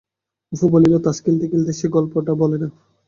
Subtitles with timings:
[0.53, 2.67] অপু বলিল, তাস খেলতে খেলতে সেই গল্পটা বলে না।